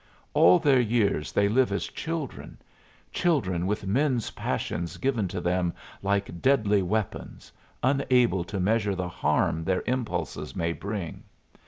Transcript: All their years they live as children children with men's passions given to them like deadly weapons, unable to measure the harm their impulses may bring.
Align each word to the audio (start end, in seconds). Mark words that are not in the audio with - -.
All 0.33 0.57
their 0.57 0.79
years 0.79 1.31
they 1.31 1.47
live 1.47 1.71
as 1.71 1.85
children 1.85 2.57
children 3.13 3.67
with 3.67 3.85
men's 3.85 4.31
passions 4.31 4.97
given 4.97 5.27
to 5.27 5.39
them 5.39 5.75
like 6.01 6.41
deadly 6.41 6.81
weapons, 6.81 7.51
unable 7.83 8.43
to 8.45 8.59
measure 8.59 8.95
the 8.95 9.09
harm 9.09 9.63
their 9.63 9.83
impulses 9.85 10.55
may 10.55 10.73
bring. 10.73 11.21